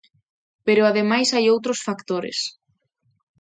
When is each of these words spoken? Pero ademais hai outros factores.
Pero 0.65 0.81
ademais 0.85 1.29
hai 1.31 1.45
outros 1.53 1.79
factores. 1.87 2.37